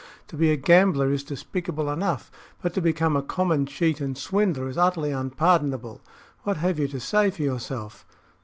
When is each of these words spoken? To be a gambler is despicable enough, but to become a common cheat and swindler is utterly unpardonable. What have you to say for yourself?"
To 0.29 0.35
be 0.35 0.51
a 0.51 0.55
gambler 0.55 1.11
is 1.11 1.23
despicable 1.23 1.87
enough, 1.87 2.31
but 2.59 2.73
to 2.73 2.81
become 2.81 3.15
a 3.15 3.21
common 3.21 3.67
cheat 3.67 4.01
and 4.01 4.17
swindler 4.17 4.67
is 4.67 4.75
utterly 4.75 5.11
unpardonable. 5.11 6.01
What 6.41 6.57
have 6.57 6.79
you 6.79 6.87
to 6.87 6.99
say 6.99 7.29
for 7.29 7.43
yourself?" 7.43 8.03